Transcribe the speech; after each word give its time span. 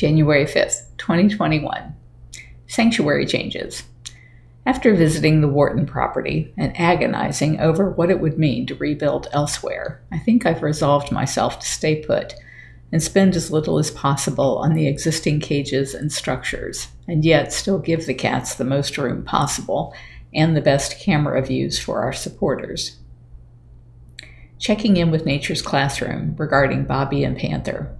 January 0.00 0.46
5th, 0.46 0.86
2021. 0.96 1.94
Sanctuary 2.66 3.26
changes. 3.26 3.82
After 4.64 4.94
visiting 4.94 5.42
the 5.42 5.48
Wharton 5.48 5.84
property 5.84 6.54
and 6.56 6.74
agonizing 6.80 7.60
over 7.60 7.90
what 7.90 8.08
it 8.08 8.18
would 8.18 8.38
mean 8.38 8.64
to 8.68 8.74
rebuild 8.76 9.28
elsewhere, 9.32 10.00
I 10.10 10.18
think 10.18 10.46
I've 10.46 10.62
resolved 10.62 11.12
myself 11.12 11.58
to 11.58 11.66
stay 11.66 12.02
put 12.02 12.32
and 12.90 13.02
spend 13.02 13.36
as 13.36 13.50
little 13.50 13.78
as 13.78 13.90
possible 13.90 14.56
on 14.56 14.72
the 14.72 14.88
existing 14.88 15.40
cages 15.40 15.92
and 15.92 16.10
structures, 16.10 16.88
and 17.06 17.22
yet 17.22 17.52
still 17.52 17.78
give 17.78 18.06
the 18.06 18.14
cats 18.14 18.54
the 18.54 18.64
most 18.64 18.96
room 18.96 19.22
possible 19.22 19.94
and 20.32 20.56
the 20.56 20.62
best 20.62 20.98
camera 20.98 21.44
views 21.44 21.78
for 21.78 22.00
our 22.00 22.14
supporters. 22.14 22.96
Checking 24.58 24.96
in 24.96 25.10
with 25.10 25.26
Nature's 25.26 25.60
Classroom 25.60 26.36
regarding 26.38 26.84
Bobby 26.84 27.22
and 27.22 27.36
Panther. 27.36 27.94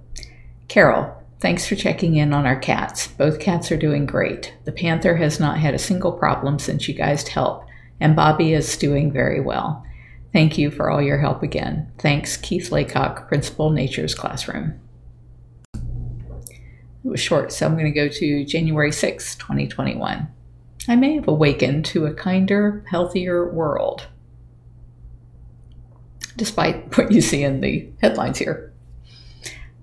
Carole, 0.67 1.20
thanks 1.41 1.67
for 1.67 1.75
checking 1.75 2.15
in 2.15 2.33
on 2.33 2.45
our 2.45 2.59
cats. 2.59 3.07
Both 3.07 3.39
cats 3.39 3.71
are 3.71 3.77
doing 3.77 4.05
great. 4.05 4.53
The 4.65 4.71
Panther 4.71 5.17
has 5.17 5.39
not 5.39 5.57
had 5.57 5.73
a 5.73 5.79
single 5.79 6.11
problem 6.11 6.59
since 6.59 6.87
you 6.87 6.93
guys 6.93 7.27
helped, 7.27 7.67
and 7.99 8.15
Bobby 8.15 8.53
is 8.53 8.77
doing 8.77 9.11
very 9.11 9.41
well. 9.41 9.83
Thank 10.31 10.57
you 10.57 10.71
for 10.71 10.89
all 10.89 11.01
your 11.01 11.17
help 11.17 11.43
again. 11.43 11.91
Thanks, 11.97 12.37
Keith 12.37 12.71
Laycock, 12.71 13.27
Principal 13.27 13.71
Nature's 13.71 14.15
Classroom. 14.15 14.79
It 17.03 17.09
was 17.09 17.19
short, 17.19 17.51
so 17.51 17.65
I'm 17.65 17.73
going 17.73 17.91
to 17.91 17.91
go 17.91 18.07
to 18.07 18.45
January 18.45 18.91
6, 18.91 19.35
2021. 19.35 20.27
I 20.87 20.95
may 20.95 21.15
have 21.15 21.27
awakened 21.27 21.85
to 21.85 22.05
a 22.05 22.13
kinder, 22.13 22.85
healthier 22.89 23.51
world, 23.51 24.07
despite 26.37 26.95
what 26.97 27.11
you 27.11 27.21
see 27.21 27.43
in 27.43 27.61
the 27.61 27.89
headlines 28.01 28.37
here. 28.37 28.70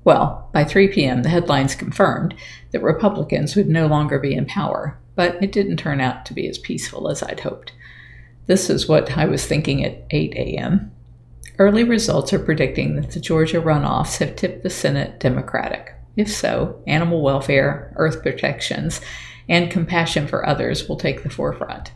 Well, 0.09 0.49
by 0.55 0.65
3 0.65 0.89
p.m., 0.89 1.23
the 1.23 1.29
headlines 1.29 1.75
confirmed 1.75 2.35
that 2.71 2.83
Republicans 2.83 3.55
would 3.55 3.69
no 3.69 3.87
longer 3.87 4.19
be 4.19 4.33
in 4.33 4.47
power, 4.47 4.99
but 5.15 5.37
it 5.43 5.53
didn't 5.53 5.77
turn 5.77 6.01
out 6.01 6.25
to 6.25 6.33
be 6.33 6.49
as 6.49 6.57
peaceful 6.57 7.11
as 7.11 7.23
I'd 7.23 7.41
hoped. 7.41 7.73
This 8.47 8.71
is 8.71 8.89
what 8.89 9.19
I 9.19 9.27
was 9.27 9.45
thinking 9.45 9.85
at 9.85 10.07
8 10.11 10.33
a.m. 10.33 10.93
Early 11.59 11.85
results 11.85 12.33
are 12.33 12.39
predicting 12.39 12.97
that 12.97 13.11
the 13.11 13.21
Georgia 13.21 13.61
runoffs 13.61 14.17
have 14.17 14.35
tipped 14.35 14.63
the 14.63 14.71
Senate 14.71 15.21
Democratic. 15.21 15.93
If 16.17 16.33
so, 16.33 16.83
animal 16.87 17.21
welfare, 17.21 17.93
earth 17.97 18.23
protections, 18.23 19.03
and 19.47 19.71
compassion 19.71 20.27
for 20.27 20.49
others 20.49 20.89
will 20.89 20.97
take 20.97 21.23
the 21.23 21.29
forefront. 21.29 21.93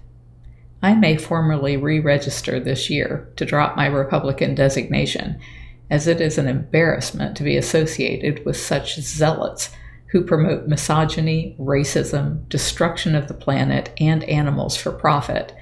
I 0.83 0.97
may 0.97 1.17
formally 1.17 1.79
re 1.79 1.99
register 1.99 2.61
this 2.61 2.91
year 2.91 3.33
to 3.37 3.47
drop 3.47 3.75
my 3.75 3.87
Republican 3.87 4.55
designation, 4.55 5.41
as 5.93 6.07
it 6.07 6.23
is 6.23 6.39
an 6.39 6.49
embarrassment 6.49 7.37
to 7.37 7.43
be 7.43 7.55
associated 7.55 8.43
with 8.47 8.57
such 8.57 8.99
zealots 8.99 9.69
who 10.07 10.25
promote 10.25 10.67
misogyny, 10.67 11.55
racism, 11.61 12.49
destruction 12.49 13.15
of 13.15 13.29
the 13.29 13.35
planet 13.35 13.93
and 13.99 14.25
animals 14.25 14.75
for 14.75 14.91
profit 14.91 15.55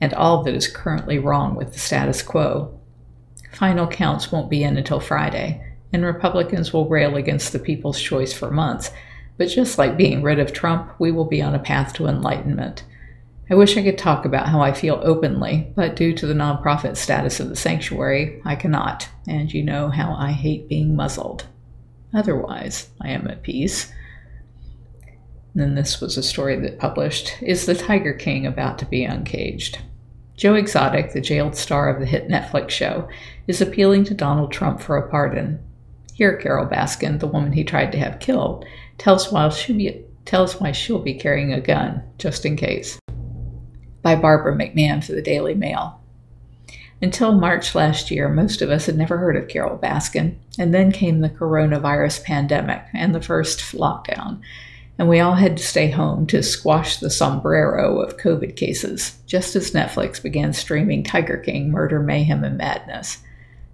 and 0.00 0.14
all 0.14 0.44
that 0.44 0.54
is 0.54 0.68
currently 0.68 1.18
wrong 1.18 1.56
with 1.56 1.72
the 1.72 1.80
status 1.80 2.22
quo. 2.22 2.78
Final 3.52 3.88
counts 3.88 4.30
won't 4.30 4.48
be 4.48 4.62
in 4.62 4.76
until 4.76 5.00
Friday, 5.00 5.64
and 5.92 6.04
Republicans 6.04 6.72
will 6.72 6.88
rail 6.88 7.16
against 7.16 7.52
the 7.52 7.58
people's 7.58 8.00
choice 8.00 8.32
for 8.32 8.52
months. 8.52 8.92
But 9.36 9.48
just 9.48 9.78
like 9.78 9.96
being 9.96 10.22
rid 10.22 10.38
of 10.38 10.52
Trump, 10.52 10.92
we 11.00 11.10
will 11.10 11.24
be 11.24 11.42
on 11.42 11.56
a 11.56 11.60
path 11.60 11.92
to 11.94 12.06
enlightenment. 12.06 12.84
I 13.50 13.54
wish 13.54 13.76
I 13.76 13.82
could 13.82 13.98
talk 13.98 14.24
about 14.24 14.48
how 14.48 14.60
I 14.60 14.72
feel 14.72 15.00
openly, 15.02 15.72
but 15.74 15.96
due 15.96 16.14
to 16.14 16.26
the 16.26 16.34
nonprofit 16.34 16.96
status 16.96 17.40
of 17.40 17.48
the 17.48 17.56
sanctuary, 17.56 18.40
I 18.44 18.54
cannot, 18.54 19.08
and 19.26 19.52
you 19.52 19.62
know 19.62 19.88
how 19.88 20.14
I 20.14 20.30
hate 20.30 20.68
being 20.68 20.94
muzzled. 20.94 21.46
Otherwise, 22.14 22.88
I 23.00 23.08
am 23.08 23.26
at 23.28 23.42
peace. 23.42 23.92
Then 25.54 25.74
this 25.74 26.00
was 26.00 26.16
a 26.16 26.22
story 26.22 26.58
that 26.60 26.78
published 26.78 27.34
Is 27.42 27.66
the 27.66 27.74
Tiger 27.74 28.14
King 28.14 28.46
about 28.46 28.78
to 28.78 28.86
be 28.86 29.04
uncaged? 29.04 29.80
Joe 30.36 30.54
Exotic, 30.54 31.12
the 31.12 31.20
jailed 31.20 31.56
star 31.56 31.88
of 31.88 32.00
the 32.00 32.06
hit 32.06 32.28
Netflix 32.28 32.70
show, 32.70 33.08
is 33.46 33.60
appealing 33.60 34.04
to 34.04 34.14
Donald 34.14 34.52
Trump 34.52 34.80
for 34.80 34.96
a 34.96 35.10
pardon. 35.10 35.58
Here, 36.14 36.36
Carole 36.36 36.66
Baskin, 36.66 37.18
the 37.18 37.26
woman 37.26 37.52
he 37.52 37.64
tried 37.64 37.92
to 37.92 37.98
have 37.98 38.20
killed, 38.20 38.64
tells 38.98 39.30
why 39.30 39.48
she'll 39.50 39.76
be, 39.76 40.04
tells 40.24 40.60
why 40.60 40.72
she'll 40.72 41.02
be 41.02 41.14
carrying 41.14 41.52
a 41.52 41.60
gun, 41.60 42.02
just 42.18 42.46
in 42.46 42.56
case. 42.56 42.98
By 44.02 44.16
Barbara 44.16 44.54
McMahon 44.56 45.04
for 45.04 45.12
the 45.12 45.22
Daily 45.22 45.54
Mail. 45.54 46.00
Until 47.00 47.32
March 47.32 47.74
last 47.74 48.10
year, 48.10 48.28
most 48.28 48.62
of 48.62 48.70
us 48.70 48.86
had 48.86 48.96
never 48.96 49.18
heard 49.18 49.36
of 49.36 49.48
Carole 49.48 49.78
Baskin, 49.78 50.36
and 50.58 50.72
then 50.72 50.92
came 50.92 51.20
the 51.20 51.30
coronavirus 51.30 52.22
pandemic 52.22 52.82
and 52.94 53.14
the 53.14 53.22
first 53.22 53.60
lockdown 53.72 54.40
and 54.98 55.08
we 55.08 55.20
all 55.20 55.34
had 55.34 55.56
to 55.56 55.62
stay 55.62 55.90
home 55.90 56.26
to 56.26 56.42
squash 56.42 56.98
the 56.98 57.10
sombrero 57.10 58.00
of 58.00 58.18
COVID 58.18 58.56
cases, 58.56 59.18
just 59.26 59.56
as 59.56 59.72
Netflix 59.72 60.22
began 60.22 60.52
streaming 60.52 61.02
Tiger 61.02 61.38
King 61.38 61.70
Murder, 61.70 61.98
Mayhem, 62.00 62.44
and 62.44 62.58
Madness. 62.58 63.18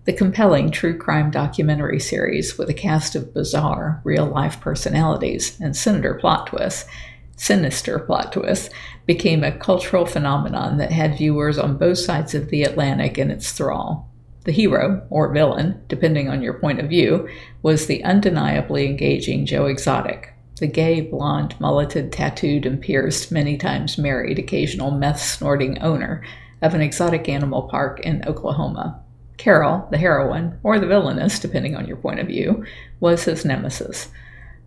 The 0.05 0.12
compelling 0.12 0.71
true 0.71 0.97
crime 0.97 1.31
documentary 1.31 2.00
series 2.00 2.56
with 2.56 2.71
a 2.71 2.75
cast 2.75 3.15
of 3.15 3.34
bizarre, 3.34 4.00
real 4.05 4.27
life 4.27 4.60
personalities 4.60 5.60
and 5.60 5.77
sinister 5.77 6.15
plot 6.15 6.47
twists, 6.47 6.89
sinister 7.38 7.99
plot 7.99 8.32
twists, 8.32 8.69
became 9.06 9.43
a 9.43 9.56
cultural 9.56 10.04
phenomenon 10.04 10.76
that 10.76 10.93
had 10.93 11.16
viewers 11.16 11.59
on 11.59 11.78
both 11.78 11.99
sides 11.99 12.34
of 12.34 12.50
the 12.50 12.62
Atlantic 12.62 13.16
in 13.16 13.31
its 13.31 13.53
thrall. 13.53 14.10
The 14.44 14.53
hero, 14.53 15.06
or 15.09 15.32
villain, 15.32 15.82
depending 15.88 16.28
on 16.28 16.43
your 16.43 16.54
point 16.54 16.81
of 16.81 16.88
view, 16.88 17.28
was 17.62 17.87
the 17.87 18.04
undeniably 18.04 18.87
engaging 18.87 19.47
Joe 19.47 19.66
Exotic, 19.66 20.34
the 20.59 20.66
gay, 20.66 21.00
blonde, 21.00 21.54
mulleted, 21.60 22.12
tattooed, 22.12 22.66
and 22.66 22.81
pierced, 22.81 23.31
many 23.31 23.56
times 23.56 23.98
married, 23.98 24.38
occasional 24.38 24.91
meth 24.91 25.21
snorting 25.21 25.78
owner 25.81 26.22
of 26.60 26.75
an 26.75 26.81
exotic 26.81 27.28
animal 27.28 27.62
park 27.62 28.00
in 28.00 28.25
Oklahoma. 28.27 29.00
Carole, 29.37 29.87
the 29.91 29.98
heroine, 29.98 30.59
or 30.65 30.81
the 30.81 30.87
villainess, 30.87 31.38
depending 31.38 31.77
on 31.77 31.87
your 31.87 31.97
point 31.97 32.19
of 32.19 32.27
view, 32.27 32.65
was 32.98 33.25
his 33.25 33.44
nemesis. 33.44 34.09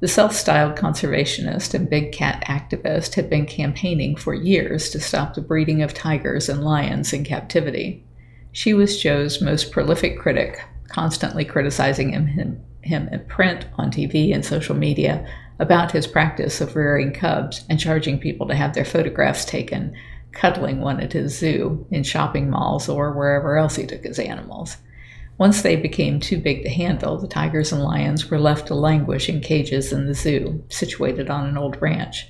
The 0.02 0.08
self 0.08 0.34
styled 0.34 0.76
conservationist 0.76 1.76
and 1.76 1.88
big 1.88 2.12
cat 2.12 2.44
activist 2.48 3.14
had 3.14 3.30
been 3.30 3.46
campaigning 3.46 4.16
for 4.16 4.34
years 4.34 4.90
to 4.90 5.00
stop 5.00 5.36
the 5.36 5.42
breeding 5.42 5.84
of 5.84 5.94
tigers 5.94 6.50
and 6.50 6.64
lions 6.64 7.14
in 7.14 7.24
captivity. 7.24 8.04
She 8.52 8.74
was 8.74 9.00
Joe's 9.00 9.44
most 9.44 9.72
prolific 9.72 10.18
critic, 10.18 10.60
constantly 10.88 11.46
criticizing 11.46 12.14
him, 12.14 12.26
him, 12.26 12.64
him 12.82 13.10
in 13.10 13.26
print, 13.26 13.68
on 13.78 13.92
TV, 13.92 14.34
and 14.34 14.44
social 14.44 14.76
media 14.76 15.24
about 15.60 15.92
his 15.92 16.08
practice 16.08 16.62
of 16.62 16.76
rearing 16.76 17.14
cubs 17.14 17.64
and 17.70 17.80
charging 17.80 18.18
people 18.18 18.48
to 18.48 18.56
have 18.56 18.74
their 18.74 18.84
photographs 18.84 19.46
taken, 19.46 19.96
cuddling 20.32 20.82
one 20.82 21.00
at 21.00 21.14
his 21.14 21.38
zoo, 21.38 21.86
in 21.92 22.02
shopping 22.02 22.50
malls, 22.50 22.90
or 22.90 23.14
wherever 23.14 23.56
else 23.56 23.76
he 23.76 23.86
took 23.86 24.04
his 24.04 24.18
animals. 24.18 24.78
Once 25.38 25.62
they 25.62 25.76
became 25.76 26.20
too 26.20 26.38
big 26.38 26.64
to 26.64 26.70
handle, 26.70 27.18
the 27.18 27.28
tigers 27.28 27.72
and 27.72 27.84
lions 27.84 28.30
were 28.30 28.40
left 28.40 28.68
to 28.68 28.76
languish 28.76 29.28
in 29.28 29.42
cages 29.42 29.92
in 29.92 30.06
the 30.06 30.14
zoo, 30.14 30.64
situated 30.70 31.30
on 31.30 31.48
an 31.48 31.58
old 31.58 31.82
ranch. 31.82 32.28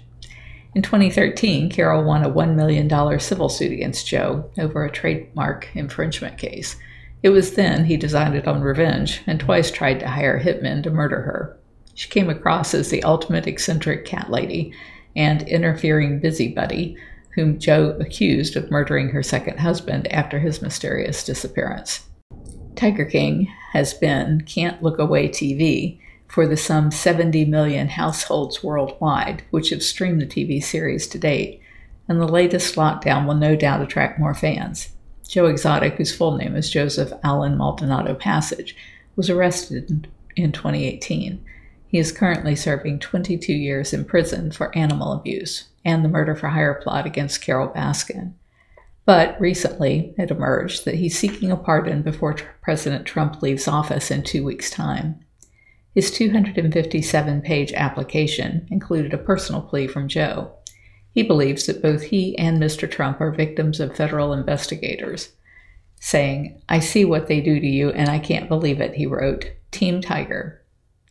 In 0.74 0.82
2013, 0.82 1.70
Carole 1.70 2.06
won 2.06 2.24
a 2.24 2.30
$1 2.30 2.56
million 2.56 3.20
civil 3.20 3.50
suit 3.50 3.74
against 3.74 4.08
Joe 4.08 4.50
over 4.58 4.86
a 4.86 4.92
trademark 4.92 5.68
infringement 5.76 6.38
case. 6.38 6.78
It 7.22 7.30
was 7.30 7.56
then 7.56 7.86
he 7.86 7.98
decided 7.98 8.48
on 8.48 8.62
revenge 8.62 9.22
and 9.28 9.40
twice 9.40 9.70
tried 9.70 10.00
to 10.00 10.08
hire 10.08 10.40
hitmen 10.40 10.82
to 10.84 10.90
murder 10.90 11.22
her. 11.24 11.58
She 11.94 12.10
came 12.10 12.30
across 12.30 12.74
as 12.74 12.90
the 12.90 13.04
ultimate 13.04 13.48
eccentric 13.48 14.06
cat 14.06 14.32
lady 14.32 14.74
and 15.16 15.42
interfering 15.44 16.22
busybody, 16.22 16.96
whom 17.36 17.60
Joe 17.60 17.98
accused 18.00 18.56
of 18.56 18.72
murdering 18.72 19.10
her 19.10 19.22
second 19.22 19.60
husband 19.60 20.12
after 20.12 20.40
his 20.40 20.62
mysterious 20.62 21.26
disappearance. 21.26 22.08
Tiger 22.82 23.06
King 23.06 23.46
has 23.74 23.94
been 23.94 24.42
Can't 24.42 24.82
Look 24.82 24.98
Away 24.98 25.30
TV 25.30 26.00
for 26.28 26.48
the 26.48 26.58
some 26.58 26.90
70 26.90 27.46
million 27.46 27.90
households 27.90 28.64
worldwide 28.64 29.44
which 29.52 29.70
have 29.70 29.84
streamed 29.84 30.20
the 30.20 30.26
TV 30.26 30.64
series 30.64 31.06
to 31.10 31.20
date, 31.20 31.62
and 32.08 32.20
the 32.20 32.28
latest 32.28 32.74
lockdown 32.74 33.28
will 33.28 33.36
no 33.36 33.56
doubt 33.56 33.84
attract 33.84 34.20
more 34.20 34.34
fans. 34.34 34.90
Joe 35.30 35.46
Exotic, 35.46 35.94
whose 35.94 36.16
full 36.16 36.36
name 36.36 36.56
is 36.56 36.72
Joseph 36.72 37.14
Allen 37.24 37.56
Maldonado 37.56 38.16
Passage, 38.16 38.76
was 39.16 39.30
arrested 39.30 40.10
in 40.36 40.52
2018 40.52 41.46
he 41.92 41.98
is 42.00 42.14
currently 42.14 42.56
serving 42.56 43.00
22 43.00 43.52
years 43.52 43.92
in 43.92 44.06
prison 44.06 44.50
for 44.50 44.76
animal 44.78 45.12
abuse 45.12 45.66
and 45.84 46.06
the 46.06 46.10
murder 46.10 46.34
for 46.34 46.48
hire 46.48 46.80
plot 46.82 47.06
against 47.06 47.42
Carole 47.42 47.68
Baskin. 47.68 48.34
But 49.06 49.40
recently, 49.42 50.14
it 50.18 50.32
emerged 50.32 50.86
that 50.86 50.96
he's 50.96 51.18
seeking 51.18 51.52
a 51.52 51.58
pardon 51.58 52.02
before 52.02 52.38
President 52.62 53.06
Trump 53.06 53.42
leaves 53.42 53.68
office 53.68 54.12
in 54.12 54.24
two 54.24 54.44
weeks' 54.44 54.70
time. 54.70 55.20
His 55.94 56.12
257 56.12 57.42
page 57.42 57.74
application 57.74 58.68
included 58.70 59.14
a 59.14 59.18
personal 59.18 59.62
plea 59.62 59.88
from 59.88 60.08
Joe. 60.08 60.54
He 61.14 61.24
believes 61.24 61.66
that 61.66 61.82
both 61.82 62.04
he 62.04 62.38
and 62.38 62.62
Mr. 62.62 62.90
Trump 62.90 63.20
are 63.20 63.32
victims 63.32 63.80
of 63.80 63.96
federal 63.96 64.32
investigators. 64.32 65.30
Saying, 66.00 66.62
I 66.70 66.80
see 66.80 67.04
what 67.04 67.28
they 67.28 67.42
do 67.42 67.60
to 67.60 67.68
you 67.68 67.90
and 67.90 68.10
I 68.10 68.20
can't 68.20 68.48
believe 68.48 68.80
it, 68.80 68.96
he 68.96 69.06
wrote. 69.06 69.52
Team 69.72 70.02
Tiger, 70.02 70.62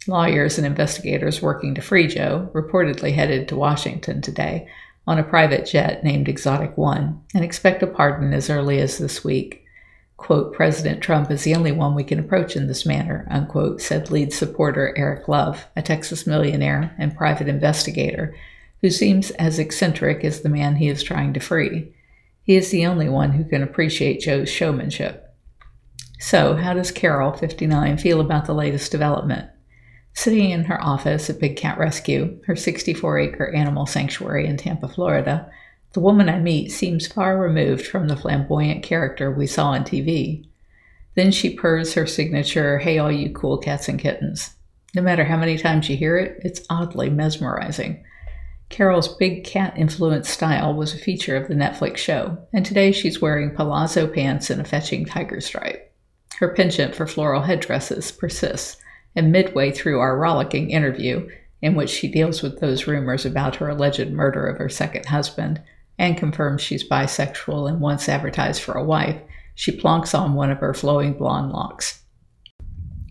Lawyers 0.07 0.57
and 0.57 0.67
investigators 0.67 1.43
working 1.43 1.75
to 1.75 1.83
free 1.83 2.07
Joe 2.07 2.51
reportedly 2.55 3.15
headed 3.15 3.49
to 3.49 3.57
Washington 3.57 4.23
today 4.23 4.67
on 5.07 5.19
a 5.19 5.25
private 5.25 5.67
jet 5.67 6.05
named 6.05 6.29
Exotic 6.29 6.77
One 6.77 7.23
and 7.35 7.45
expect 7.45 7.83
a 7.83 7.87
pardon 7.87 8.33
as 8.33 8.51
early 8.51 8.79
as 8.81 8.99
this 8.99 9.25
week. 9.25 9.65
Quote, 10.17 10.53
President 10.53 11.03
Trump 11.03 11.31
is 11.31 11.45
the 11.45 11.55
only 11.55 11.73
one 11.73 11.95
we 11.95 12.05
can 12.05 12.19
approach 12.19 12.55
in 12.55 12.67
this 12.67 12.85
manner, 12.85 13.27
unquote, 13.31 13.81
said 13.81 14.11
lead 14.11 14.33
supporter 14.33 14.95
Eric 14.97 15.29
Love, 15.29 15.67
a 15.75 15.83
Texas 15.83 16.27
millionaire 16.27 16.95
and 16.99 17.17
private 17.17 17.49
investigator 17.49 18.37
who 18.83 18.91
seems 18.91 19.31
as 19.33 19.59
eccentric 19.59 20.25
as 20.25 20.41
the 20.41 20.49
man 20.49 20.77
he 20.77 20.89
is 20.89 21.03
trying 21.03 21.33
to 21.35 21.41
free. 21.41 21.93
He 22.43 22.57
is 22.57 22.71
the 22.71 22.87
only 22.87 23.09
one 23.09 23.33
who 23.33 23.45
can 23.45 23.63
appreciate 23.63 24.21
Joe's 24.21 24.51
showmanship. 24.51 25.35
So, 26.19 26.57
how 26.57 26.75
does 26.75 26.91
Carole, 26.91 27.33
59, 27.33 27.97
feel 27.99 28.21
about 28.21 28.47
the 28.47 28.55
latest 28.55 28.93
development? 28.93 29.49
Sitting 30.13 30.51
in 30.51 30.65
her 30.65 30.83
office 30.83 31.31
at 31.31 31.39
Big 31.39 31.57
Cat 31.57 31.79
Rescue, 31.79 32.41
her 32.47 32.57
64 32.57 33.19
acre 33.19 33.55
animal 33.55 33.87
sanctuary 33.87 34.47
in 34.47 34.57
Tampa, 34.57 34.89
Florida, 34.89 35.51
the 35.93 36.01
woman 36.01 36.29
I 36.29 36.39
meet 36.39 36.71
seems 36.71 37.07
far 37.07 37.39
removed 37.39 37.87
from 37.87 38.09
the 38.09 38.17
flamboyant 38.17 38.83
character 38.83 39.31
we 39.31 39.47
saw 39.47 39.71
on 39.71 39.83
TV. 39.83 40.47
Then 41.17 41.33
she 41.33 41.55
purrs 41.55 41.95
her 41.95 42.07
signature, 42.07 42.79
Hey, 42.79 42.99
all 42.99 43.11
you 43.11 43.31
cool 43.31 43.59
cats 43.59 43.89
and 43.89 43.99
kittens. 43.99 44.55
No 44.95 45.03
matter 45.03 45.25
how 45.25 45.37
many 45.37 45.59
times 45.59 45.89
you 45.89 45.97
hear 45.97 46.17
it, 46.17 46.41
it's 46.45 46.67
oddly 46.71 47.11
mesmerizing. 47.11 48.05
Carole's 48.69 49.17
big 49.17 49.43
cat 49.43 49.75
influenced 49.77 50.31
style 50.31 50.73
was 50.75 50.95
a 50.95 50.99
feature 50.99 51.37
of 51.37 51.49
the 51.49 51.55
Netflix 51.55 51.97
show, 51.97 52.39
and 52.53 52.65
today 52.65 52.93
she's 52.93 53.21
wearing 53.21 53.55
palazzo 53.55 54.07
pants 54.07 54.49
and 54.49 54.61
a 54.61 54.65
fetching 54.65 55.05
tiger 55.05 55.41
stripe. 55.41 55.93
Her 56.39 56.55
penchant 56.55 56.95
for 56.95 57.07
floral 57.07 57.43
headdresses 57.43 58.13
persists, 58.13 58.77
and 59.15 59.33
midway 59.33 59.71
through 59.71 60.01
our 60.01 60.19
rollicking 60.19 60.71
interview, 60.71 61.29
in 61.63 61.75
which 61.75 61.91
she 61.91 62.09
deals 62.09 62.43
with 62.43 62.61
those 62.61 62.87
rumors 62.87 63.27
about 63.27 63.57
her 63.57 63.69
alleged 63.69 64.11
murder 64.11 64.47
of 64.47 64.59
her 64.59 64.69
second 64.69 65.07
husband 65.07 65.61
and 65.99 66.17
confirms 66.17 66.63
she's 66.63 66.89
bisexual 66.89 67.69
and 67.69 67.81
once 67.81 68.09
advertised 68.09 68.63
for 68.63 68.73
a 68.73 68.85
wife, 68.85 69.21
she 69.55 69.77
plonks 69.77 70.19
on 70.19 70.35
one 70.35 70.51
of 70.51 70.59
her 70.59 70.73
flowing 70.73 71.13
blonde 71.13 71.53
locks. 71.53 72.01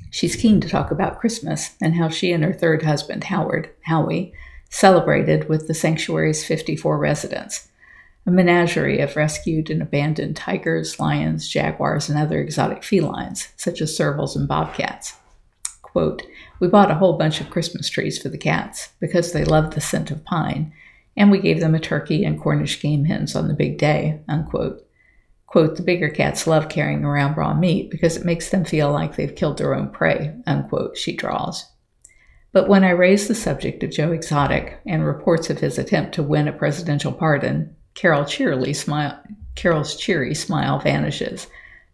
She's 0.10 0.36
keen 0.36 0.60
to 0.62 0.68
talk 0.68 0.90
about 0.90 1.20
Christmas 1.20 1.76
and 1.80 1.94
how 1.94 2.10
she 2.10 2.32
and 2.32 2.44
her 2.44 2.54
third 2.54 2.82
husband, 2.82 3.26
Howard, 3.26 3.70
Howie, 3.84 4.34
celebrated 4.72 5.48
with 5.48 5.68
the 5.68 5.76
sanctuary's 5.76 6.44
54 6.44 6.98
residents, 6.98 7.68
a 8.26 8.32
menagerie 8.32 9.00
of 9.00 9.16
rescued 9.16 9.70
and 9.70 9.84
abandoned 9.84 10.36
tigers, 10.36 11.00
lions, 11.00 11.48
jaguars, 11.48 12.10
and 12.10 12.18
other 12.18 12.40
exotic 12.40 12.84
felines, 12.84 13.50
such 13.56 13.82
as 13.82 13.96
servals 13.96 14.36
and 14.36 14.48
bobcats. 14.48 15.19
Quote, 15.92 16.24
we 16.60 16.68
bought 16.68 16.92
a 16.92 16.96
whole 16.96 17.18
bunch 17.18 17.42
of 17.42 17.50
Christmas 17.50 17.90
trees 17.90 18.22
for 18.22 18.30
the 18.30 18.38
cats 18.38 18.90
because 19.00 19.32
they 19.32 19.44
love 19.44 19.74
the 19.74 19.82
scent 19.82 20.12
of 20.12 20.24
pine, 20.24 20.72
and 21.18 21.32
we 21.32 21.40
gave 21.40 21.60
them 21.60 21.74
a 21.74 21.80
turkey 21.80 22.24
and 22.24 22.40
Cornish 22.40 22.82
game 22.82 23.06
hens 23.06 23.36
on 23.36 23.48
the 23.48 23.54
big 23.54 23.78
day. 23.78 24.22
Unquote. 24.28 24.86
Quote, 25.48 25.78
the 25.78 25.84
bigger 25.84 26.10
cats 26.10 26.46
love 26.46 26.70
carrying 26.70 27.04
around 27.04 27.36
raw 27.36 27.56
meat 27.56 27.90
because 27.90 28.16
it 28.16 28.26
makes 28.26 28.50
them 28.50 28.64
feel 28.64 28.92
like 28.92 29.16
they've 29.16 29.36
killed 29.36 29.58
their 29.58 29.74
own 29.74 29.90
prey, 29.90 30.36
unquote, 30.46 30.96
she 30.96 31.16
draws. 31.16 31.66
But 32.52 32.70
when 32.70 32.84
I 32.84 32.92
raise 32.92 33.28
the 33.28 33.36
subject 33.36 33.84
of 33.84 33.90
Joe 33.92 34.12
Exotic 34.12 34.80
and 34.86 35.04
reports 35.06 35.50
of 35.50 35.60
his 35.60 35.80
attempt 35.80 36.14
to 36.16 36.24
win 36.24 36.48
a 36.48 36.54
presidential 36.54 37.12
pardon, 37.12 37.76
Carole 37.96 38.26
cheerily 38.26 38.74
smile, 38.74 39.20
Carole's 39.56 39.96
cheery 39.96 40.36
smile 40.36 40.80
vanishes, 40.80 41.48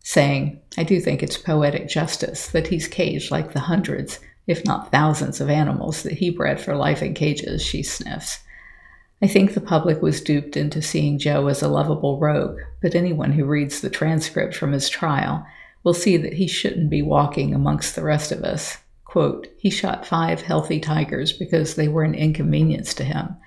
saying, 0.08 0.62
I 0.78 0.84
do 0.84 1.02
think 1.02 1.22
it's 1.22 1.38
poetic 1.38 1.90
justice 1.90 2.48
that 2.50 2.68
he's 2.68 2.88
caged 2.88 3.32
like 3.32 3.54
the 3.54 3.60
hundreds, 3.60 4.20
if 4.48 4.64
not 4.64 4.92
thousands, 4.92 5.42
of 5.42 5.50
animals 5.50 6.04
that 6.04 6.14
he 6.14 6.30
bred 6.30 6.62
for 6.62 6.76
life 6.76 7.02
in 7.02 7.14
cages, 7.14 7.62
she 7.62 7.84
sniffs. 7.84 8.40
I 9.22 9.28
think 9.28 9.54
the 9.54 9.62
public 9.62 10.02
was 10.02 10.22
duped 10.22 10.56
into 10.56 10.82
seeing 10.82 11.18
Joe 11.18 11.48
as 11.48 11.62
a 11.62 11.68
lovable 11.68 12.20
rogue, 12.20 12.60
but 12.82 12.96
anyone 12.96 13.32
who 13.32 13.46
reads 13.46 13.82
the 13.82 13.90
transcript 13.90 14.56
from 14.56 14.72
his 14.72 14.90
trial 14.90 15.46
will 15.84 15.94
see 15.94 16.18
that 16.18 16.34
he 16.34 16.48
shouldn't 16.48 16.90
be 16.90 17.02
walking 17.02 17.54
amongst 17.56 17.96
the 17.96 18.04
rest 18.04 18.32
of 18.32 18.44
us, 18.44 18.78
Quote, 19.16 19.48
he 19.58 19.70
shot 19.70 20.06
five 20.06 20.42
healthy 20.42 20.78
tigers 20.78 21.32
because 21.32 21.76
they 21.76 21.88
were 21.88 22.04
an 22.04 22.14
inconvenience 22.14 22.94
to 22.96 23.06
him, 23.06 23.38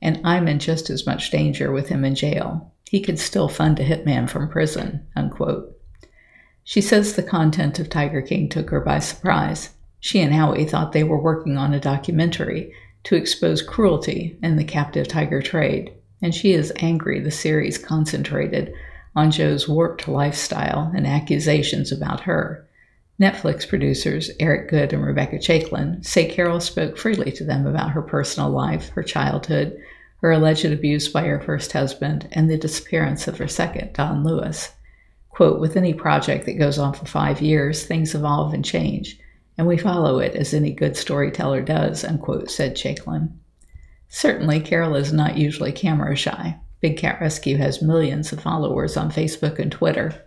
and 0.00 0.20
I'm 0.22 0.46
in 0.46 0.60
just 0.60 0.88
as 0.88 1.04
much 1.04 1.32
danger 1.32 1.72
with 1.72 1.88
him 1.88 2.04
in 2.04 2.14
jail. 2.14 2.72
He 2.88 3.00
could 3.00 3.18
still 3.18 3.48
fund 3.48 3.80
a 3.80 3.84
hitman 3.84 4.30
from 4.30 4.48
prison. 4.48 5.04
Unquote. 5.16 5.75
She 6.68 6.80
says 6.80 7.14
the 7.14 7.22
content 7.22 7.78
of 7.78 7.88
Tiger 7.88 8.20
King 8.20 8.48
took 8.48 8.70
her 8.70 8.80
by 8.80 8.98
surprise. 8.98 9.70
She 10.00 10.20
and 10.20 10.34
Howie 10.34 10.64
thought 10.64 10.90
they 10.90 11.04
were 11.04 11.16
working 11.16 11.56
on 11.56 11.72
a 11.72 11.78
documentary 11.78 12.72
to 13.04 13.14
expose 13.14 13.62
cruelty 13.62 14.36
in 14.42 14.56
the 14.56 14.64
captive 14.64 15.06
tiger 15.06 15.40
trade, 15.40 15.92
and 16.20 16.34
she 16.34 16.54
is 16.54 16.72
angry 16.78 17.20
the 17.20 17.30
series 17.30 17.78
concentrated 17.78 18.74
on 19.14 19.30
Joe's 19.30 19.68
warped 19.68 20.08
lifestyle 20.08 20.90
and 20.92 21.06
accusations 21.06 21.92
about 21.92 22.22
her. 22.22 22.66
Netflix 23.20 23.66
producers 23.66 24.32
Eric 24.40 24.68
Goode 24.68 24.92
and 24.92 25.06
Rebecca 25.06 25.36
Chaiklin 25.36 26.04
say 26.04 26.26
Carole 26.26 26.58
spoke 26.58 26.98
freely 26.98 27.30
to 27.30 27.44
them 27.44 27.64
about 27.64 27.92
her 27.92 28.02
personal 28.02 28.50
life, 28.50 28.88
her 28.88 29.04
childhood, 29.04 29.78
her 30.20 30.32
alleged 30.32 30.64
abuse 30.64 31.08
by 31.08 31.22
her 31.26 31.40
first 31.40 31.70
husband, 31.70 32.26
and 32.32 32.50
the 32.50 32.58
disappearance 32.58 33.28
of 33.28 33.38
her 33.38 33.46
second, 33.46 33.92
Don 33.92 34.24
Lewis. 34.24 34.72
Quote, 35.36 35.60
with 35.60 35.76
any 35.76 35.92
project 35.92 36.46
that 36.46 36.58
goes 36.58 36.78
on 36.78 36.94
for 36.94 37.04
five 37.04 37.42
years, 37.42 37.84
things 37.84 38.14
evolve 38.14 38.54
and 38.54 38.64
change, 38.64 39.20
and 39.58 39.66
we 39.66 39.76
follow 39.76 40.18
it 40.18 40.34
as 40.34 40.54
any 40.54 40.72
good 40.72 40.96
storyteller 40.96 41.60
does, 41.60 42.04
unquote, 42.04 42.50
said 42.50 42.74
Chaiklin. 42.74 43.30
Certainly, 44.08 44.60
Carole 44.60 44.96
is 44.96 45.12
not 45.12 45.36
usually 45.36 45.72
camera 45.72 46.16
shy. 46.16 46.58
Big 46.80 46.96
Cat 46.96 47.20
Rescue 47.20 47.58
has 47.58 47.82
millions 47.82 48.32
of 48.32 48.40
followers 48.40 48.96
on 48.96 49.12
Facebook 49.12 49.58
and 49.58 49.70
Twitter, 49.70 50.26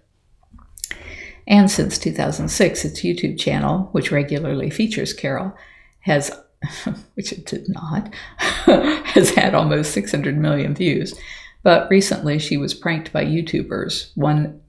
and 1.47 1.71
since 1.71 1.97
2006, 1.97 2.85
its 2.85 3.01
YouTube 3.01 3.39
channel, 3.39 3.89
which 3.93 4.11
regularly 4.11 4.69
features 4.69 5.11
Carole, 5.11 5.57
has, 6.01 6.29
which 7.15 7.31
it 7.31 7.47
did 7.47 7.67
not, 7.67 8.13
has 8.37 9.31
had 9.31 9.55
almost 9.55 9.91
600 9.91 10.37
million 10.37 10.75
views. 10.75 11.15
But 11.63 11.89
recently 11.89 12.37
she 12.37 12.57
was 12.57 12.75
pranked 12.75 13.11
by 13.11 13.25
YouTubers, 13.25 14.11
one 14.13 14.61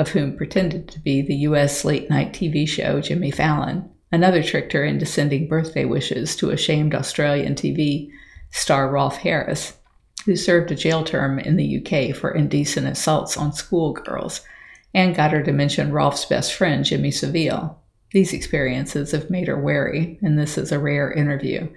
of 0.00 0.08
whom 0.08 0.34
pretended 0.34 0.88
to 0.88 0.98
be 0.98 1.20
the 1.20 1.34
US 1.46 1.84
late 1.84 2.08
night 2.08 2.32
TV 2.32 2.66
show 2.66 3.02
Jimmy 3.02 3.30
Fallon. 3.30 3.88
Another 4.10 4.42
tricked 4.42 4.72
her 4.72 4.82
into 4.82 5.04
sending 5.04 5.46
birthday 5.46 5.84
wishes 5.84 6.34
to 6.36 6.50
a 6.50 6.56
shamed 6.56 6.94
Australian 6.94 7.54
TV 7.54 8.10
star 8.50 8.90
Rolf 8.90 9.18
Harris, 9.18 9.74
who 10.24 10.36
served 10.36 10.72
a 10.72 10.74
jail 10.74 11.04
term 11.04 11.38
in 11.38 11.56
the 11.56 11.76
UK 11.76 12.16
for 12.16 12.30
indecent 12.30 12.86
assaults 12.86 13.36
on 13.36 13.52
schoolgirls 13.52 14.40
and 14.94 15.14
got 15.14 15.32
her 15.32 15.42
to 15.42 15.52
mention 15.52 15.92
Rolf's 15.92 16.24
best 16.24 16.54
friend, 16.54 16.82
Jimmy 16.82 17.10
Savile. 17.10 17.78
These 18.12 18.32
experiences 18.32 19.12
have 19.12 19.28
made 19.28 19.48
her 19.48 19.60
wary, 19.60 20.18
and 20.22 20.38
this 20.38 20.56
is 20.56 20.72
a 20.72 20.78
rare 20.78 21.12
interview. 21.12 21.68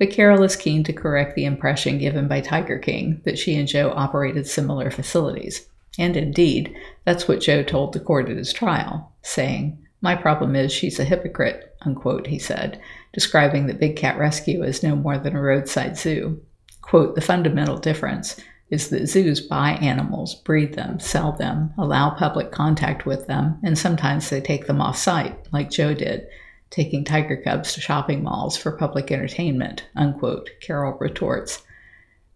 But 0.00 0.10
Carole 0.10 0.42
is 0.42 0.56
keen 0.56 0.82
to 0.84 0.92
correct 0.92 1.36
the 1.36 1.44
impression 1.44 1.98
given 1.98 2.26
by 2.26 2.40
Tiger 2.40 2.80
King 2.80 3.22
that 3.24 3.38
she 3.38 3.54
and 3.54 3.68
Joe 3.68 3.92
operated 3.94 4.48
similar 4.48 4.90
facilities. 4.90 5.66
And 5.98 6.16
indeed, 6.16 6.74
that's 7.04 7.28
what 7.28 7.40
Joe 7.40 7.62
told 7.62 7.92
the 7.92 8.00
court 8.00 8.28
at 8.28 8.36
his 8.36 8.52
trial, 8.52 9.12
saying, 9.22 9.78
My 10.00 10.14
problem 10.14 10.56
is 10.56 10.72
she's 10.72 10.98
a 10.98 11.04
hypocrite, 11.04 11.76
unquote, 11.82 12.26
he 12.26 12.38
said, 12.38 12.80
describing 13.12 13.66
the 13.66 13.74
Big 13.74 13.96
Cat 13.96 14.18
Rescue 14.18 14.62
as 14.62 14.82
no 14.82 14.96
more 14.96 15.18
than 15.18 15.36
a 15.36 15.42
roadside 15.42 15.98
zoo. 15.98 16.40
Quote, 16.80 17.14
the 17.14 17.20
fundamental 17.20 17.76
difference 17.76 18.40
is 18.70 18.88
that 18.88 19.06
zoos 19.06 19.40
buy 19.40 19.72
animals, 19.82 20.34
breed 20.34 20.74
them, 20.74 20.98
sell 20.98 21.32
them, 21.32 21.74
allow 21.76 22.08
public 22.08 22.50
contact 22.50 23.04
with 23.04 23.26
them, 23.26 23.58
and 23.62 23.78
sometimes 23.78 24.30
they 24.30 24.40
take 24.40 24.66
them 24.66 24.80
off 24.80 24.96
site, 24.96 25.36
like 25.52 25.70
Joe 25.70 25.92
did, 25.92 26.26
taking 26.70 27.04
tiger 27.04 27.36
cubs 27.36 27.74
to 27.74 27.82
shopping 27.82 28.22
malls 28.22 28.56
for 28.56 28.72
public 28.72 29.12
entertainment, 29.12 29.86
unquote, 29.94 30.48
Carole 30.62 30.96
retorts. 30.98 31.62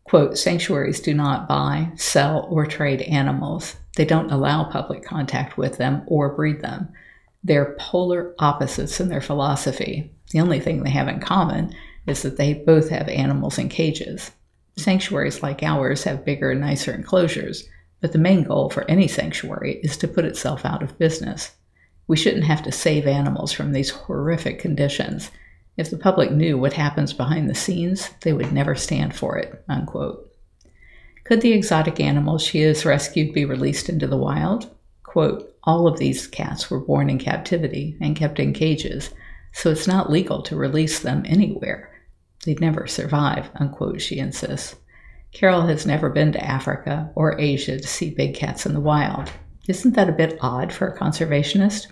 Quote, 0.08 0.38
sanctuaries 0.38 1.00
do 1.00 1.12
not 1.12 1.48
buy, 1.48 1.90
sell, 1.96 2.46
or 2.48 2.64
trade 2.64 3.02
animals. 3.02 3.76
They 3.96 4.04
don't 4.04 4.30
allow 4.30 4.64
public 4.64 5.02
contact 5.02 5.58
with 5.58 5.78
them 5.78 6.04
or 6.06 6.34
breed 6.34 6.60
them. 6.60 6.88
They're 7.42 7.76
polar 7.78 8.34
opposites 8.38 9.00
in 9.00 9.08
their 9.08 9.20
philosophy. 9.20 10.12
The 10.30 10.40
only 10.40 10.60
thing 10.60 10.82
they 10.82 10.90
have 10.90 11.08
in 11.08 11.20
common 11.20 11.75
is 12.06 12.22
that 12.22 12.36
they 12.36 12.54
both 12.54 12.88
have 12.90 13.08
animals 13.08 13.58
in 13.58 13.68
cages. 13.68 14.30
Sanctuaries 14.76 15.42
like 15.42 15.62
ours 15.62 16.04
have 16.04 16.25
bigger, 16.25 16.54
nicer 16.54 16.92
enclosures, 16.92 17.68
but 18.00 18.12
the 18.12 18.18
main 18.18 18.44
goal 18.44 18.70
for 18.70 18.88
any 18.88 19.08
sanctuary 19.08 19.80
is 19.82 19.96
to 19.96 20.08
put 20.08 20.25
itself 20.25 20.64
out 20.64 20.82
of 20.82 20.98
business. 20.98 21.52
We 22.06 22.16
shouldn't 22.16 22.44
have 22.44 22.62
to 22.62 22.72
save 22.72 23.06
animals 23.06 23.52
from 23.52 23.72
these 23.72 23.90
horrific 23.90 24.60
conditions. 24.60 25.30
If 25.76 25.90
the 25.90 25.99
public 25.99 26.30
knew 26.30 26.56
what 26.56 26.73
happens 26.73 27.12
behind 27.12 27.50
the 27.50 27.54
scenes, 27.54 28.11
they 28.23 28.33
would 28.33 28.52
never 28.52 28.75
stand 28.75 29.14
for 29.14 29.37
it. 29.37 29.62
Unquote. 29.68 30.33
Could 31.25 31.40
the 31.40 31.52
exotic 31.52 32.00
animals 32.00 32.42
she 32.42 32.61
has 32.61 32.87
rescued 32.87 33.35
be 33.35 33.45
released 33.45 33.88
into 33.88 34.06
the 34.06 34.16
wild? 34.16 34.71
Quote, 35.02 35.54
all 35.64 35.88
of 35.88 35.99
these 35.99 36.26
cats 36.26 36.71
were 36.71 36.78
born 36.78 37.11
in 37.11 37.18
captivity 37.18 37.97
and 38.00 38.14
kept 38.14 38.38
in 38.38 38.52
cages, 38.52 39.11
so 39.52 39.71
it's 39.71 39.88
not 39.88 40.11
legal 40.11 40.42
to 40.42 40.56
release 40.56 41.00
them 41.00 41.25
anywhere. 41.26 41.90
They'd 42.45 42.61
never 42.61 42.87
survive, 42.87 43.50
unquote, 43.56 44.00
she 44.00 44.18
insists. 44.18 44.76
Carole 45.33 45.66
has 45.66 45.85
never 45.85 46.09
been 46.09 46.33
to 46.33 46.45
Africa 46.45 47.11
or 47.14 47.38
Asia 47.40 47.78
to 47.78 47.87
see 47.87 48.11
big 48.11 48.35
cats 48.35 48.64
in 48.64 48.73
the 48.73 48.80
wild. 48.80 49.30
Isn't 49.68 49.95
that 49.95 50.09
a 50.09 50.12
bit 50.12 50.38
odd 50.40 50.73
for 50.73 50.87
a 50.87 50.97
conservationist? 50.97 51.88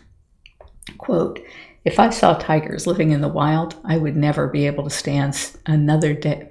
Quote, 0.99 1.41
if 1.85 1.99
I 1.99 2.11
saw 2.11 2.35
tigers 2.35 2.87
living 2.87 3.11
in 3.11 3.21
the 3.21 3.29
wild, 3.29 3.77
I 3.85 3.99
would 3.99 4.17
never 4.17 4.49
be 4.49 4.67
able 4.67 4.85
to 4.85 4.91
stand 4.91 5.39
another 5.67 6.15
day. 6.15 6.51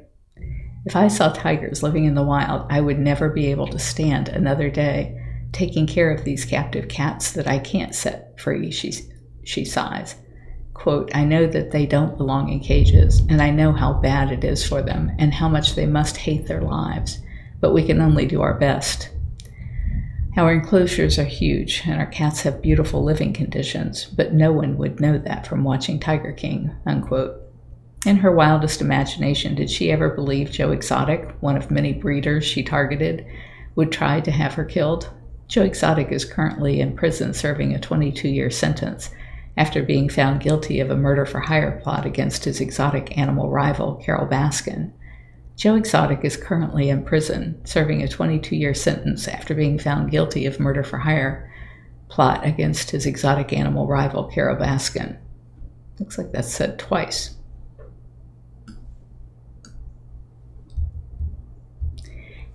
If 0.85 0.95
I 0.95 1.07
saw 1.07 1.29
tigers 1.29 1.81
living 1.81 2.05
in 2.05 2.13
the 2.13 2.23
wild, 2.23 2.67
I 2.69 2.81
would 2.81 2.99
never 2.99 3.29
be 3.29 3.47
able 3.47 3.67
to 3.67 3.79
stand 3.79 4.29
another 4.29 4.69
day 4.69 5.19
taking 5.51 5.87
care 5.87 6.11
of 6.11 6.23
these 6.23 6.45
captive 6.45 6.87
cats 6.87 7.31
that 7.31 7.47
I 7.47 7.59
can't 7.59 7.95
set 7.95 8.39
free, 8.39 8.69
she, 8.69 8.93
she 9.43 9.65
sighs. 9.65 10.15
Quote, 10.73 11.15
I 11.15 11.23
know 11.23 11.47
that 11.47 11.71
they 11.71 11.85
don't 11.85 12.17
belong 12.17 12.49
in 12.49 12.59
cages, 12.59 13.21
and 13.29 13.41
I 13.41 13.51
know 13.51 13.71
how 13.71 13.93
bad 13.93 14.31
it 14.31 14.43
is 14.43 14.67
for 14.67 14.81
them 14.81 15.11
and 15.19 15.33
how 15.33 15.47
much 15.47 15.75
they 15.75 15.85
must 15.85 16.17
hate 16.17 16.47
their 16.47 16.61
lives, 16.61 17.19
but 17.59 17.73
we 17.73 17.85
can 17.85 18.01
only 18.01 18.25
do 18.25 18.41
our 18.41 18.55
best. 18.55 19.09
Our 20.35 20.51
enclosures 20.51 21.19
are 21.19 21.25
huge, 21.25 21.83
and 21.85 21.99
our 21.99 22.07
cats 22.07 22.41
have 22.41 22.61
beautiful 22.61 23.03
living 23.03 23.33
conditions, 23.33 24.05
but 24.05 24.33
no 24.33 24.51
one 24.51 24.77
would 24.77 24.99
know 24.99 25.19
that 25.19 25.45
from 25.45 25.63
watching 25.63 25.99
Tiger 25.99 26.31
King. 26.31 26.71
Unquote. 26.87 27.39
In 28.03 28.17
her 28.17 28.31
wildest 28.31 28.81
imagination, 28.81 29.53
did 29.53 29.69
she 29.69 29.91
ever 29.91 30.09
believe 30.09 30.49
Joe 30.49 30.71
Exotic, 30.71 31.35
one 31.39 31.55
of 31.55 31.69
many 31.69 31.93
breeders 31.93 32.43
she 32.43 32.63
targeted, 32.63 33.27
would 33.75 33.91
try 33.91 34.21
to 34.21 34.31
have 34.31 34.55
her 34.55 34.65
killed? 34.65 35.07
Joe 35.47 35.61
Exotic 35.61 36.11
is 36.11 36.25
currently 36.25 36.81
in 36.81 36.95
prison 36.95 37.35
serving 37.35 37.75
a 37.75 37.79
22 37.79 38.27
year 38.27 38.49
sentence 38.49 39.11
after 39.55 39.83
being 39.83 40.09
found 40.09 40.41
guilty 40.41 40.79
of 40.79 40.89
a 40.89 40.97
murder 40.97 41.27
for 41.27 41.41
hire 41.41 41.79
plot 41.83 42.07
against 42.07 42.45
his 42.45 42.59
exotic 42.59 43.15
animal 43.19 43.51
rival, 43.51 44.01
Carole 44.03 44.27
Baskin. 44.27 44.93
Joe 45.55 45.75
Exotic 45.75 46.23
is 46.23 46.35
currently 46.35 46.89
in 46.89 47.03
prison, 47.03 47.61
serving 47.63 48.01
a 48.01 48.07
22 48.07 48.55
year 48.55 48.73
sentence 48.73 49.27
after 49.27 49.53
being 49.53 49.77
found 49.77 50.11
guilty 50.11 50.45
of 50.45 50.59
murder 50.59 50.83
for 50.83 50.97
hire 50.97 51.49
plot 52.09 52.45
against 52.45 52.91
his 52.91 53.05
exotic 53.07 53.51
animal 53.51 53.87
rival, 53.87 54.25
Carole 54.25 54.55
Baskin. 54.55 55.17
Looks 55.99 56.17
like 56.17 56.31
that's 56.31 56.53
said 56.53 56.77
twice. 56.77 57.35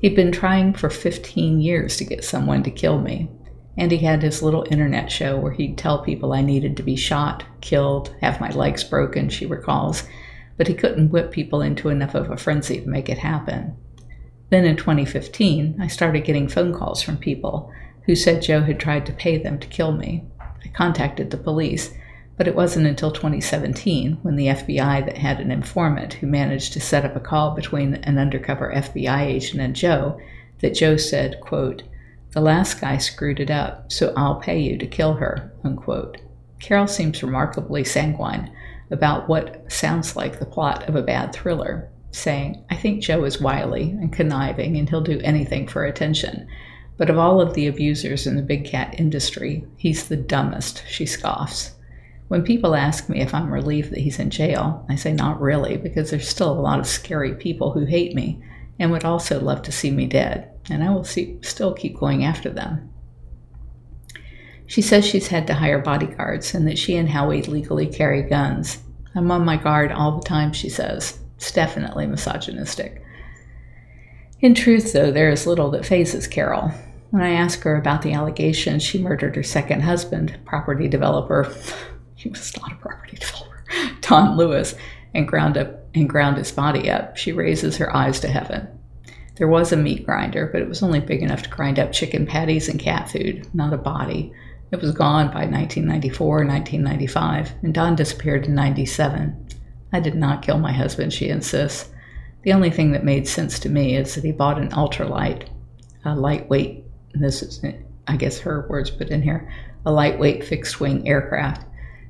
He'd 0.01 0.15
been 0.15 0.31
trying 0.31 0.75
for 0.75 0.91
15 0.91 1.61
years 1.61 1.97
to 1.97 2.05
get 2.05 2.25
someone 2.25 2.63
to 2.63 2.71
kill 2.71 3.01
me, 3.01 3.29
and 3.77 3.91
he 3.91 3.99
had 3.99 4.23
his 4.23 4.43
little 4.43 4.65
internet 4.71 5.11
show 5.11 5.37
where 5.37 5.51
he'd 5.51 5.77
tell 5.77 6.05
people 6.05 6.33
I 6.33 6.41
needed 6.41 6.77
to 6.77 6.85
be 6.85 6.95
shot, 6.95 7.43
killed, 7.61 8.15
have 8.21 8.41
my 8.41 8.51
legs 8.51 8.85
broken, 8.85 9.29
she 9.29 9.45
recalls, 9.45 10.05
but 10.59 10.67
he 10.67 10.75
couldn't 10.75 11.11
whip 11.11 11.31
people 11.31 11.63
into 11.63 11.89
enough 11.89 12.15
of 12.15 12.31
a 12.31 12.37
frenzy 12.37 12.81
to 12.81 12.89
make 12.89 13.09
it 13.09 13.19
happen. 13.19 13.75
Then 14.51 14.65
in 14.65 14.77
2015, 14.77 15.79
I 15.81 15.87
started 15.87 16.25
getting 16.25 16.49
phone 16.49 16.75
calls 16.75 17.01
from 17.01 17.17
people 17.17 17.73
who 18.05 18.15
said 18.15 18.43
Joe 18.43 18.63
had 18.63 18.81
tried 18.81 19.07
to 19.07 19.13
pay 19.13 19.39
them 19.39 19.59
to 19.61 19.69
kill 19.69 19.93
me. 19.93 20.25
I 20.41 20.69
contacted 20.69 21.31
the 21.31 21.37
police, 21.37 21.95
but 22.37 22.49
it 22.49 22.57
wasn't 22.57 22.87
until 22.87 23.11
2017 23.11 24.19
when 24.23 24.37
the 24.37 24.47
FBI 24.47 25.05
that 25.07 25.19
had 25.19 25.41
an 25.41 25.51
informant 25.51 26.15
who 26.15 26.27
managed 26.27 26.73
to 26.73 26.81
set 26.81 27.05
up 27.05 27.15
a 27.15 27.21
call 27.21 27.55
between 27.55 27.95
an 27.95 28.19
undercover 28.19 28.73
FBI 28.75 29.21
agent 29.21 29.61
and 29.61 29.77
Joe 29.77 30.19
that 30.61 30.75
Joe 30.75 30.97
said, 30.97 31.41
quote, 31.41 31.83
the 32.33 32.41
last 32.41 32.81
guy 32.81 32.99
screwed 32.99 33.41
it 33.41 33.51
up, 33.51 33.91
so 33.91 34.13
I'll 34.17 34.37
pay 34.37 34.59
you 34.59 34.77
to 34.79 34.87
kill 34.87 35.15
her, 35.15 35.53
unquote. 35.65 36.19
Carole 36.61 36.87
seems 36.87 37.23
remarkably 37.23 37.85
sanguine 37.85 38.51
about 38.91 39.29
what 39.29 39.71
sounds 39.71 40.17
like 40.17 40.39
the 40.39 40.47
plot 40.47 40.89
of 40.89 40.97
a 40.97 41.03
bad 41.03 41.33
thriller, 41.33 41.91
saying, 42.11 42.65
I 42.71 42.77
think 42.77 43.03
Joe 43.03 43.25
is 43.25 43.41
wily 43.41 43.91
and 43.91 44.13
conniving 44.13 44.77
and 44.77 44.89
he'll 44.89 45.01
do 45.01 45.21
anything 45.23 45.69
for 45.69 45.85
attention. 45.85 46.49
But 46.97 47.11
of 47.11 47.19
all 47.19 47.41
of 47.41 47.55
the 47.55 47.67
abusers 47.67 48.27
in 48.27 48.37
the 48.37 48.43
big 48.43 48.65
cat 48.65 48.95
industry, 48.99 49.65
he's 49.77 50.09
the 50.09 50.17
dumbest, 50.17 50.83
she 50.89 51.07
scoffs. 51.07 51.73
When 52.29 52.43
people 52.43 52.75
ask 52.75 53.09
me 53.09 53.21
if 53.21 53.33
I'm 53.33 53.53
relieved 53.53 53.91
that 53.91 54.01
he's 54.01 54.19
in 54.19 54.31
jail, 54.31 54.85
I 54.89 54.97
say 54.97 55.13
not 55.13 55.41
really, 55.41 55.77
because 55.77 56.11
there's 56.11 56.29
still 56.29 56.51
a 56.51 56.61
lot 56.61 56.79
of 56.79 56.87
scary 56.87 57.35
people 57.35 57.73
who 57.73 57.85
hate 57.85 58.15
me 58.15 58.43
and 58.79 58.91
would 58.91 59.05
also 59.05 59.41
love 59.41 59.63
to 59.63 59.73
see 59.73 59.91
me 59.91 60.07
dead 60.07 60.51
and 60.71 60.85
I 60.85 60.91
will 60.91 61.05
see, 61.05 61.39
still 61.43 61.73
keep 61.73 61.99
going 61.99 62.25
after 62.25 62.51
them. 62.51 62.93
She 64.69 64.83
says 64.83 65.07
she's 65.07 65.29
had 65.29 65.47
to 65.47 65.55
hire 65.55 65.79
bodyguards 65.79 66.55
and 66.55 66.69
that 66.69 66.79
she 66.79 66.97
and 66.97 67.09
Howie 67.09 67.43
legally 67.43 67.87
carry 67.87 68.23
guns. 68.23 68.79
I'm 69.15 69.31
on 69.31 69.45
my 69.45 69.57
guard 69.57 69.91
all 69.91 70.19
the 70.19 70.25
time, 70.25 70.53
she 70.53 70.69
says. 70.69 71.19
It's 71.37 71.51
definitely 71.51 72.07
misogynistic. 72.07 73.03
In 74.41 74.55
truth, 74.55 74.93
though, 74.93 75.11
there 75.11 75.31
is 75.31 75.47
little 75.47 75.71
that 75.71 75.87
fazes 75.87 76.29
Carole. 76.29 76.71
When 77.11 77.23
I 77.23 77.31
ask 77.31 77.63
her 77.63 77.77
about 77.77 78.03
the 78.03 78.13
allegation 78.13 78.79
she 78.79 79.03
murdered 79.03 79.37
her 79.37 79.43
second 79.43 79.81
husband, 79.81 80.39
property 80.45 80.87
developer, 80.87 81.51
he 82.15 82.29
was 82.29 82.55
not 82.61 82.73
a 82.73 82.77
property 82.77 83.17
developer, 83.17 83.65
Don 84.03 84.37
Lewis, 84.37 84.75
and 85.15 85.27
ground 85.27 85.57
up 85.57 85.87
and 85.95 86.09
ground 86.11 86.37
his 86.37 86.53
body 86.53 86.91
up, 86.91 87.17
she 87.17 87.33
raises 87.33 87.79
her 87.79 87.95
eyes 87.97 88.21
to 88.21 88.29
heaven. 88.29 88.69
There 89.37 89.49
was 89.49 89.73
a 89.73 89.77
meat 89.77 90.05
grinder, 90.05 90.47
but 90.53 90.61
it 90.61 90.69
was 90.69 90.83
only 90.83 91.01
big 91.01 91.23
enough 91.23 91.43
to 91.45 91.49
grind 91.49 91.79
up 91.79 91.93
chicken 91.93 92.27
patties 92.27 92.69
and 92.69 92.79
cat 92.79 93.11
food, 93.11 93.49
not 93.55 93.73
a 93.73 93.79
body. 93.79 94.33
It 94.71 94.81
was 94.81 94.93
gone 94.93 95.27
by 95.29 95.47
1994 95.47 96.45
1995, 96.45 97.53
and 97.63 97.75
Don 97.75 97.97
disappeared 97.97 98.47
in 98.47 98.55
97. 98.55 99.49
I 99.93 100.01
did 100.01 100.15
not 100.15 100.43
kill 100.43 100.59
my 100.59 100.73
husband, 100.73 101.13
she 101.13 101.29
insists. 101.29 101.91
The 102.43 102.53
only 102.53 102.71
thing 102.71 102.93
that 102.93 103.05
made 103.05 103.27
sense 103.27 103.59
to 103.61 103.69
me 103.69 103.97
is 103.97 104.15
that 104.15 104.25
he 104.25 104.33
bought 104.33 104.61
an 104.61 104.71
ultralight, 104.71 105.49
a 106.05 106.15
lightweight, 106.15 106.85
this 107.15 107.43
is, 107.43 107.65
I 108.07 108.17
guess, 108.17 108.39
her 108.41 108.67
words 108.69 108.91
put 108.91 109.09
in 109.09 109.23
here, 109.23 109.51
a 109.87 109.93
lightweight 109.93 110.45
fixed 110.45 110.81
wing 110.81 111.09
aircraft 111.09 111.65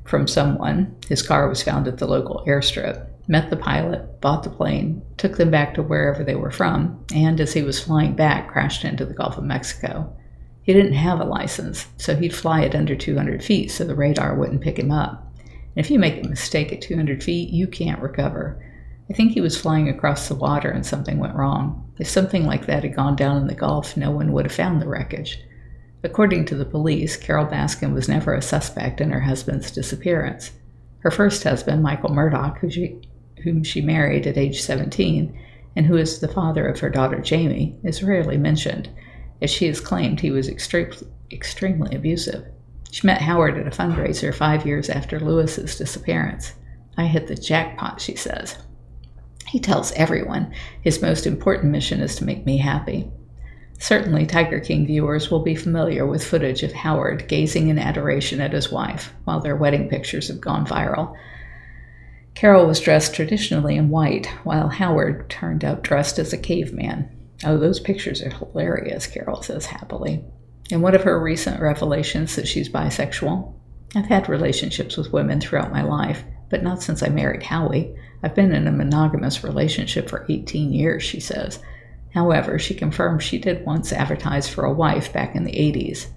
from 0.05 0.27
someone. 0.27 0.97
His 1.09 1.23
car 1.23 1.49
was 1.49 1.63
found 1.63 1.87
at 1.87 1.99
the 1.99 2.07
local 2.07 2.45
airstrip 2.47 3.09
met 3.29 3.51
the 3.51 3.57
pilot, 3.57 4.21
bought 4.21 4.43
the 4.43 4.51
plane, 4.51 5.03
took 5.19 5.37
them 5.37 5.51
back 5.51 5.75
to 5.75 5.83
wherever 5.83 6.25
they 6.25 6.35
were 6.35 6.51
from, 6.51 7.05
and 7.15 7.41
as 7.41 7.53
he 7.53 7.63
was 7.63 7.79
flying 7.79 8.17
back, 8.17 8.49
crashed 8.49 8.85
into 8.85 9.05
the 9.05 9.15
Gulf 9.15 9.37
of 9.37 9.45
Mexico. 9.45 10.11
He 10.69 10.75
didn't 10.75 10.93
have 10.93 11.19
a 11.19 11.25
license, 11.25 11.87
so 11.97 12.15
he'd 12.15 12.35
fly 12.35 12.63
at 12.63 12.75
under 12.75 12.95
200 12.95 13.43
feet 13.43 13.71
so 13.71 13.85
the 13.85 13.95
radar 13.95 14.35
wouldn't 14.35 14.61
pick 14.61 14.79
him 14.79 14.91
up. 14.91 15.33
And 15.39 15.83
if 15.83 15.91
you 15.91 15.99
make 15.99 16.23
a 16.23 16.29
mistake 16.29 16.75
at 16.75 16.83
200 16.83 17.25
feet, 17.25 17.49
you 17.49 17.67
can't 17.67 18.03
recover. 18.03 18.63
I 19.09 19.15
think 19.15 19.33
he 19.33 19.41
was 19.41 19.57
flying 19.57 19.89
across 19.89 20.29
the 20.29 20.35
water 20.35 20.69
and 20.71 20.85
something 20.85 21.19
went 21.19 21.35
wrong. 21.35 21.91
If 21.99 22.07
something 22.07 22.45
like 22.45 22.67
that 22.67 22.83
had 22.83 22.95
gone 22.95 23.17
down 23.17 23.39
in 23.39 23.47
the 23.47 23.55
Gulf, 23.55 23.97
no 23.97 24.11
one 24.11 24.31
would 24.35 24.45
have 24.45 24.53
found 24.53 24.83
the 24.83 24.89
wreckage. 24.89 25.43
According 26.05 26.45
to 26.45 26.55
the 26.55 26.67
police, 26.67 27.17
Carole 27.17 27.47
Baskin 27.47 27.95
was 27.95 28.07
never 28.07 28.35
a 28.35 28.43
suspect 28.43 29.01
in 29.01 29.11
her 29.11 29.21
husband's 29.21 29.71
disappearance. 29.71 30.51
Her 30.99 31.11
first 31.11 31.45
husband, 31.45 31.83
Michael 31.83 32.13
Murdock, 32.13 32.59
who 32.59 32.69
she, 32.69 33.01
whom 33.43 33.65
she 33.65 33.81
married 33.81 34.27
at 34.27 34.37
age 34.37 34.61
17 34.61 35.35
and 35.75 35.87
who 35.87 35.97
is 35.97 36.21
the 36.21 36.29
father 36.29 36.69
of 36.69 36.81
her 36.81 36.91
daughter 36.91 37.21
Jamie, 37.21 37.75
is 37.85 38.03
rarely 38.03 38.37
mentioned, 38.37 38.91
as 39.41 39.51
she 39.51 39.67
has 39.67 39.81
claimed 39.81 40.21
he 40.21 40.31
was 40.31 40.49
extre- 40.49 41.07
extremely 41.31 41.95
abusive. 41.95 42.45
She 42.91 43.07
met 43.07 43.23
Howard 43.23 43.59
at 43.59 43.67
a 43.67 43.71
fundraiser 43.71 44.35
five 44.35 44.67
years 44.67 44.89
after 44.89 45.21
Lewis's 45.21 45.77
disappearance. 45.77 46.55
I 46.97 47.07
hit 47.07 47.27
the 47.27 47.35
jackpot, 47.35 48.01
she 48.01 48.17
says. 48.17 48.57
He 49.47 49.61
tells 49.61 49.93
everyone 49.93 50.53
his 50.83 51.03
most 51.03 51.27
important 51.27 51.73
mission 51.73 52.01
is 52.01 52.17
to 52.17 52.25
make 52.25 52.45
me 52.45 52.59
happy. 52.59 53.11
Certainly, 53.79 54.27
Tiger 54.27 54.59
King 54.59 54.87
viewers 54.87 55.31
will 55.31 55.43
be 55.43 55.55
familiar 55.55 56.05
with 56.07 56.27
footage 56.27 56.63
of 56.63 56.73
Howard 56.73 57.29
gazing 57.29 57.69
in 57.69 57.79
adoration 57.79 58.41
at 58.41 58.53
his 58.53 58.73
wife 58.73 59.13
while 59.25 59.41
their 59.41 59.57
wedding 59.57 59.89
pictures 59.89 60.29
have 60.29 60.41
gone 60.41 60.67
viral, 60.67 61.17
Carole 62.39 62.69
was 62.69 62.79
dressed 62.79 63.17
traditionally 63.17 63.75
in 63.75 63.89
white, 63.89 64.27
while 64.45 64.69
Howard 64.69 65.29
turned 65.29 65.65
out 65.65 65.83
dressed 65.83 66.21
as 66.21 66.33
a 66.33 66.39
caveman. 66.39 67.11
Oh, 67.45 67.57
those 67.57 67.81
pictures 67.81 68.23
are 68.23 68.31
hilarious, 68.31 69.07
Carole 69.07 69.43
says 69.43 69.67
happily. 69.67 70.25
In 70.71 70.83
one 70.83 70.95
of 70.95 71.05
her 71.05 71.21
recent 71.21 71.61
revelations 71.61 72.37
that 72.37 72.49
she's 72.49 72.69
bisexual, 72.69 73.55
I've 73.95 74.07
had 74.07 74.29
relationships 74.29 74.97
with 74.97 75.13
women 75.13 75.41
throughout 75.41 75.73
my 75.73 75.83
life, 75.83 76.25
but 76.51 76.63
not 76.63 76.83
since 76.83 77.03
I 77.03 77.09
married 77.09 77.45
Howie. 77.45 77.95
I've 78.23 78.35
been 78.35 78.53
in 78.53 78.67
a 78.67 78.73
monogamous 78.73 79.45
relationship 79.45 80.11
for 80.11 80.27
18 80.29 80.73
years, 80.73 81.03
she 81.03 81.21
says. 81.21 81.61
However, 82.13 82.59
she 82.59 82.75
confirms 82.75 83.23
she 83.23 83.39
did 83.39 83.65
once 83.65 83.93
advertise 83.93 84.49
for 84.49 84.65
a 84.65 84.73
wife 84.73 85.13
back 85.13 85.35
in 85.35 85.45
the 85.45 85.53
80s. 85.53 86.09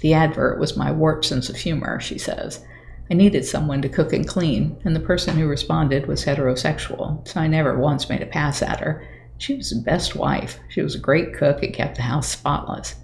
The 0.00 0.14
advert 0.14 0.58
was 0.58 0.76
my 0.76 0.90
warped 0.90 1.26
sense 1.26 1.50
of 1.50 1.56
humor, 1.56 2.00
she 2.00 2.18
says. 2.18 2.64
I 3.10 3.14
needed 3.14 3.44
someone 3.44 3.82
to 3.82 3.88
cook 3.88 4.12
and 4.12 4.26
clean, 4.26 4.80
and 4.84 4.96
the 4.96 5.00
person 5.00 5.36
who 5.36 5.46
responded 5.46 6.06
was 6.06 6.24
heterosexual, 6.24 7.26
so 7.28 7.40
I 7.40 7.48
never 7.48 7.78
once 7.78 8.08
made 8.08 8.22
a 8.22 8.26
pass 8.26 8.62
at 8.62 8.80
her. 8.80 9.06
She 9.40 9.56
was 9.56 9.70
the 9.70 9.80
best 9.80 10.14
wife. 10.14 10.60
She 10.68 10.82
was 10.82 10.94
a 10.94 10.98
great 10.98 11.32
cook 11.32 11.62
and 11.62 11.72
kept 11.72 11.96
the 11.96 12.02
house 12.02 12.28
spotless. 12.28 12.96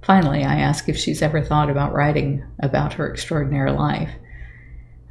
Finally, 0.00 0.44
I 0.44 0.60
ask 0.60 0.88
if 0.88 0.96
she's 0.96 1.20
ever 1.20 1.42
thought 1.42 1.68
about 1.68 1.92
writing 1.92 2.44
about 2.60 2.92
her 2.92 3.10
extraordinary 3.10 3.72
life. 3.72 4.10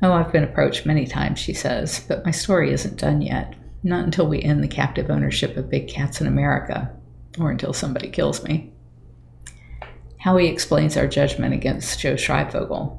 Oh, 0.01 0.13
I've 0.13 0.31
been 0.31 0.45
approached 0.45 0.85
many 0.85 1.05
times, 1.05 1.39
she 1.39 1.53
says, 1.53 2.05
but 2.07 2.23
my 2.23 2.31
story 2.31 2.71
isn't 2.71 2.97
done 2.97 3.21
yet. 3.21 3.53
Not 3.83 4.05
until 4.05 4.27
we 4.27 4.41
end 4.41 4.63
the 4.63 4.69
captive 4.69 5.09
ownership 5.09 5.57
of 5.57 5.69
big 5.69 5.89
cats 5.89 6.21
in 6.21 6.27
America, 6.27 6.89
or 7.37 7.51
until 7.51 7.73
somebody 7.73 8.07
kills 8.07 8.41
me. 8.41 8.71
Howie 10.19 10.47
explains 10.47 10.95
our 10.95 11.07
judgment 11.07 11.53
against 11.53 11.99
Joe 11.99 12.13
Schreibvogel. 12.13 12.97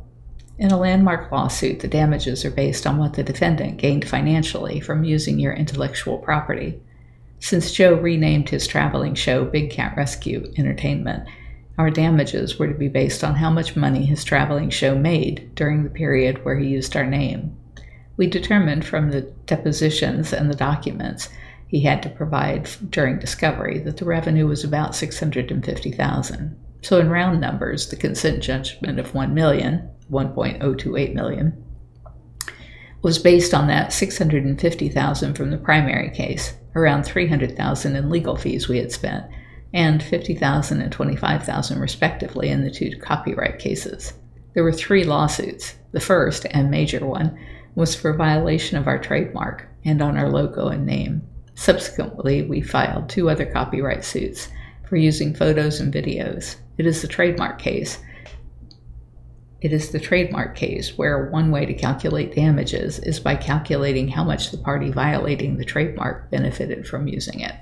In 0.59 0.73
a 0.73 0.79
landmark 0.79 1.33
lawsuit, 1.33 1.81
the 1.81 1.89
damages 1.89 2.45
are 2.45 2.51
based 2.51 2.87
on 2.87 2.99
what 2.99 3.15
the 3.15 3.23
defendant 3.23 3.79
gained 3.79 4.07
financially 4.07 4.79
from 4.79 5.05
using 5.05 5.39
your 5.39 5.55
intellectual 5.55 6.19
property. 6.19 6.79
Since 7.43 7.73
Joe 7.73 7.95
renamed 7.95 8.51
his 8.51 8.69
traveling 8.69 9.17
show 9.17 9.45
Big 9.45 9.71
Cat 9.71 9.97
Rescue 9.97 10.53
Entertainment, 10.57 11.29
our 11.77 11.91
damages 11.91 12.57
were 12.57 12.69
to 12.69 12.73
be 12.73 12.87
based 12.87 13.25
on 13.25 13.35
how 13.35 13.51
much 13.51 13.75
money 13.75 14.07
his 14.07 14.23
traveling 14.23 14.71
show 14.71 14.97
made 14.97 15.53
during 15.57 15.83
the 15.83 15.91
period 15.91 16.45
where 16.45 16.57
he 16.57 16.69
used 16.69 16.95
our 16.95 17.05
name. 17.05 17.57
We 18.17 18.29
determined 18.29 18.85
from 18.87 19.11
the 19.11 19.23
depositions 19.47 20.33
and 20.33 20.49
the 20.49 20.55
documents 20.55 21.31
he 21.67 21.81
had 21.81 22.01
to 22.05 22.11
provide 22.11 22.71
during 22.91 23.19
discovery 23.19 23.81
that 23.81 23.97
the 23.97 24.05
revenue 24.05 24.47
was 24.47 24.63
about 24.63 24.95
650,000. 24.95 26.57
So 26.83 27.01
in 27.01 27.11
round 27.11 27.41
numbers, 27.41 27.89
the 27.89 27.97
consent 27.97 28.41
judgment 28.45 29.01
of 29.01 29.17
1 29.17 29.35
million, 29.35 29.91
1.028 30.13 31.13
million, 31.13 31.65
was 33.03 33.19
based 33.19 33.53
on 33.53 33.67
that 33.67 33.93
650,000 33.93 35.35
from 35.35 35.51
the 35.51 35.59
primary 35.59 36.11
case, 36.11 36.55
around 36.75 37.05
300,000 37.05 37.97
in 37.97 38.11
legal 38.11 38.37
fees 38.37 38.69
we 38.69 38.79
had 38.79 38.93
spent, 38.93 39.25
and 39.75 40.03
50,000 40.03 40.81
and 40.81 40.93
25,000 40.93 41.79
respectively 41.81 42.49
in 42.49 42.63
the 42.63 42.71
two 42.71 42.97
copyright 42.99 43.59
cases. 43.59 44.13
There 44.55 44.65
were 44.65 44.73
three 44.73 45.05
lawsuits. 45.05 45.75
The 45.93 46.01
first 46.01 46.47
and 46.51 46.71
major 46.71 47.05
one 47.05 47.39
was 47.75 47.95
for 47.95 48.13
violation 48.15 48.77
of 48.77 48.87
our 48.87 48.99
trademark 48.99 49.67
and 49.85 50.03
on 50.03 50.17
our 50.17 50.31
logo 50.31 50.69
and 50.69 50.87
name. 50.87 51.23
Subsequently, 51.55 52.43
we 52.43 52.61
filed 52.61 53.09
two 53.09 53.31
other 53.31 53.47
copyright 53.47 54.05
suits 54.05 54.49
for 54.89 54.97
using 54.97 55.35
photos 55.35 55.81
and 55.81 55.93
videos. 55.93 56.57
It 56.77 56.87
is 56.87 57.03
the 57.03 57.09
trademark 57.09 57.59
case. 57.59 57.99
It 59.63 59.73
is 59.73 59.91
the 59.91 60.01
trademark 60.01 60.57
case 60.57 60.99
where 60.99 61.31
one 61.31 61.53
way 61.53 61.67
to 61.67 61.73
calculate 61.73 62.35
damages 62.35 62.99
is 62.99 63.21
by 63.21 63.37
calculating 63.37 64.09
how 64.09 64.25
much 64.25 64.51
the 64.51 64.59
party 64.59 64.91
violating 64.91 65.57
the 65.57 65.65
trademark 65.65 66.29
benefited 66.33 66.85
from 66.85 67.07
using 67.07 67.39
it. 67.39 67.55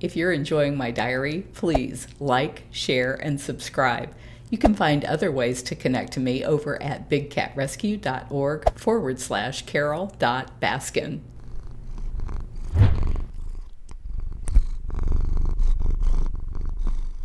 If 0.00 0.14
you're 0.14 0.32
enjoying 0.32 0.76
my 0.76 0.90
diary, 0.90 1.46
please 1.54 2.06
like, 2.20 2.64
share, 2.70 3.14
and 3.14 3.40
subscribe. 3.40 4.14
You 4.50 4.58
can 4.58 4.74
find 4.74 5.02
other 5.06 5.32
ways 5.32 5.62
to 5.62 5.74
connect 5.74 6.12
to 6.12 6.20
me 6.20 6.44
over 6.44 6.80
at 6.82 7.08
bigcatrescue.org 7.08 8.78
forward 8.78 9.18
slash 9.18 9.64
carol.baskin. 9.64 11.20